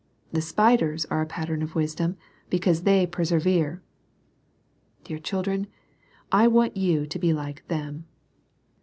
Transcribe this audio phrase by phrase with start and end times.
[0.31, 2.17] The spiders are a pattern of wisdom,
[2.49, 3.83] because they persevere.
[5.03, 5.67] Dear children,
[6.31, 8.07] I want you to be like them.